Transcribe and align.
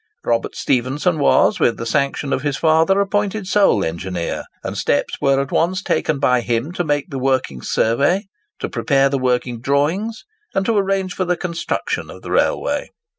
Robert 0.25 0.55
Stephenson 0.55 1.19
was, 1.19 1.59
with 1.59 1.77
the 1.77 1.85
sanction 1.85 2.33
of 2.33 2.41
his 2.41 2.57
father, 2.57 2.99
appointed 2.99 3.45
sole 3.45 3.85
engineer; 3.85 4.45
and 4.63 4.75
steps 4.75 5.21
were 5.21 5.39
at 5.39 5.51
once 5.51 5.83
taken 5.83 6.17
by 6.17 6.41
him 6.41 6.71
to 6.71 6.83
make 6.83 7.11
the 7.11 7.19
working 7.19 7.61
survey, 7.61 8.25
to 8.57 8.67
prepare 8.67 9.09
the 9.09 9.19
working 9.19 9.61
drawings, 9.61 10.23
and 10.55 10.67
arrange 10.67 11.13
for 11.13 11.25
the 11.25 11.37
construction 11.37 12.09
of 12.09 12.23
the 12.23 12.31
railway. 12.31 12.89